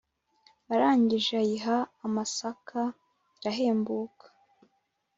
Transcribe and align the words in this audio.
arangije 0.73 1.33
ayiha 1.43 1.77
amasaka 2.05 2.79
irahembuka. 3.37 4.25